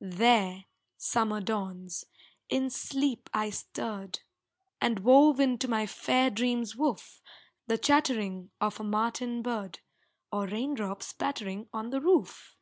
There, 0.00 0.64
summer 0.96 1.40
dawns, 1.40 2.04
in 2.48 2.68
sleep 2.68 3.30
I 3.32 3.50
stirred, 3.50 4.18
And 4.80 4.98
wove 5.04 5.38
into 5.38 5.68
my 5.68 5.86
fair 5.86 6.30
dream's 6.30 6.74
woof 6.74 7.22
The 7.68 7.78
chattering 7.78 8.50
of 8.60 8.80
a 8.80 8.82
martin 8.82 9.40
bird, 9.40 9.78
Or 10.32 10.48
rain 10.48 10.74
drops 10.74 11.12
pattering 11.12 11.68
on 11.72 11.90
the 11.90 12.00
roof. 12.00 12.56